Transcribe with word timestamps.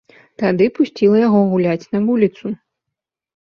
Тады 0.41 0.65
пусціла 0.77 1.17
яго 1.27 1.41
гуляць 1.51 1.89
на 1.93 1.99
вуліцу. 2.07 2.45